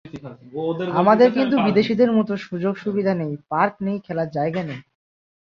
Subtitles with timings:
[0.93, 4.79] আমাদের কিন্তু বিদেশের মতো সুযোগ-সুবিধা নেই, পার্ক নেই, খেলার জায়গা নেই।